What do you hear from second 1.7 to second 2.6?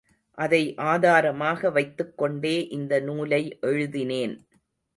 வைத்துக்கொண்டே